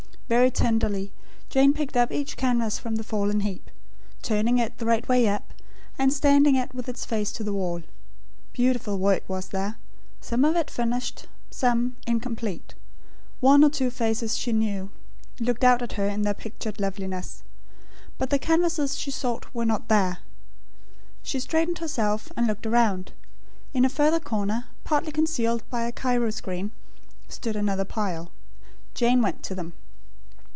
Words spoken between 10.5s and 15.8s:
it finished; some, incomplete. One or two faces she knew, looked